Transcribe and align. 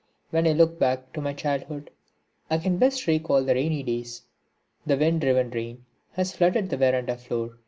When 0.31 0.47
I 0.47 0.53
look 0.53 0.79
back 0.79 1.13
to 1.13 1.21
my 1.21 1.31
childhood 1.33 1.91
I 2.49 2.57
can 2.57 2.77
best 2.77 3.05
recall 3.05 3.43
the 3.43 3.53
rainy 3.53 3.83
days. 3.83 4.23
The 4.83 4.97
wind 4.97 5.21
driven 5.21 5.51
rain 5.51 5.85
has 6.13 6.33
flooded 6.35 6.71
the 6.71 6.77
verandah 6.77 7.17
floor. 7.17 7.59